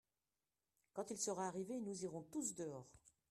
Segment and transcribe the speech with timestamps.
[0.93, 2.89] Quand il sera arrivé nous irons tous dehors.